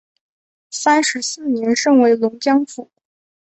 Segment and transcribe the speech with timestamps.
[0.71, 2.89] 三十四年升为龙江府。